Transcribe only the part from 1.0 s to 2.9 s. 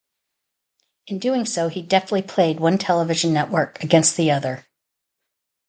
In doing so he deftly played one